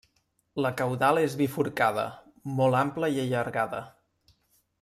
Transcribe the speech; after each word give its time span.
La 0.65 0.71
caudal 0.79 1.19
és 1.25 1.35
bifurcada, 1.43 2.07
molt 2.61 2.81
ampla 2.83 3.11
i 3.19 3.23
allargada. 3.27 3.87